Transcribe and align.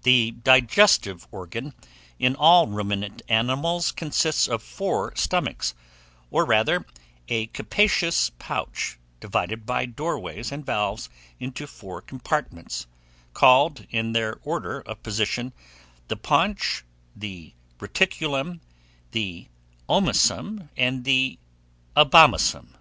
_The 0.04 0.30
digestive 0.30 1.26
organ 1.32 1.74
in 2.16 2.36
all 2.36 2.68
ruminant 2.68 3.22
animals 3.28 3.90
consists 3.90 4.46
of 4.46 4.62
four 4.62 5.12
stomachs, 5.16 5.74
or, 6.30 6.44
rather, 6.44 6.86
a 7.26 7.48
capacious 7.48 8.30
pouch, 8.38 9.00
divided 9.18 9.66
by 9.66 9.86
doorways 9.86 10.52
and 10.52 10.64
valves 10.64 11.08
into 11.40 11.66
four 11.66 12.00
compartments, 12.00 12.86
called, 13.32 13.84
in 13.90 14.12
their 14.12 14.38
order 14.44 14.78
of 14.82 15.02
position, 15.02 15.52
the 16.06 16.16
Paunch, 16.16 16.84
the 17.16 17.52
Reticulum, 17.80 18.60
the 19.10 19.48
Omasum, 19.88 20.68
and 20.76 21.02
the 21.02 21.36
Abomasum. 21.96 22.74